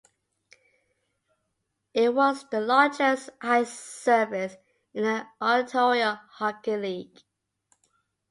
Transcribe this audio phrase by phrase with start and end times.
[1.93, 4.55] It was the largest ice surface
[4.95, 7.19] in the Ontario Hockey League.